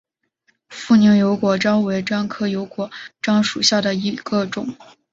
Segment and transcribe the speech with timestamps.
[0.67, 2.89] 富宁油果樟为樟科油果
[3.21, 4.75] 樟属下的一个种。